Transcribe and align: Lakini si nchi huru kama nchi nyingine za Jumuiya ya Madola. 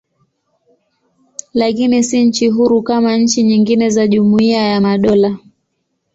Lakini 1.53 2.03
si 2.03 2.25
nchi 2.25 2.47
huru 2.47 2.81
kama 2.81 3.17
nchi 3.17 3.43
nyingine 3.43 3.89
za 3.89 4.07
Jumuiya 4.07 4.61
ya 4.67 4.81
Madola. 4.81 5.37